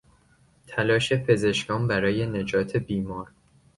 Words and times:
تلاش 0.67 1.13
پزشکان 1.13 1.87
برای 1.87 2.25
نجات 2.25 2.77
بیمار 2.77 3.31